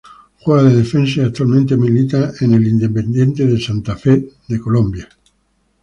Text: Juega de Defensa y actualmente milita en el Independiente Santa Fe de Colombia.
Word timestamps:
Juega 0.39 0.63
de 0.63 0.77
Defensa 0.77 1.21
y 1.21 1.23
actualmente 1.25 1.77
milita 1.77 2.31
en 2.39 2.55
el 2.55 2.65
Independiente 2.65 3.55
Santa 3.61 3.95
Fe 3.95 4.29
de 4.47 4.59
Colombia. 4.59 5.07